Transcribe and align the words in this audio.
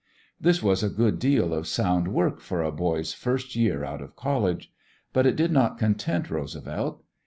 This 0.39 0.63
was 0.63 0.81
a 0.81 0.89
good 0.89 1.19
deal 1.19 1.53
of 1.53 1.67
sound 1.67 2.07
work 2.07 2.39
for 2.39 2.63
a 2.63 2.71
boy's 2.71 3.13
first 3.13 3.55
year 3.55 3.83
out 3.83 4.01
of 4.01 4.15
college. 4.15 4.71
But 5.13 5.27
it 5.27 5.35
did 5.35 5.51
not 5.51 5.77
content 5.77 6.31
Roosevelt. 6.31 7.03